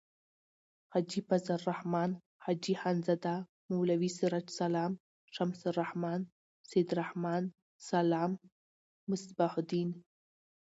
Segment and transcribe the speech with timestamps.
[0.93, 2.09] حاجی فضل الرحمن.
[2.45, 3.35] حاجی خانزاده.
[3.69, 4.91] مولوی سراج السلام.
[5.35, 6.21] شمس الرحمن.
[6.69, 9.89] سعیدالرحمن.سلام.مصباح الدین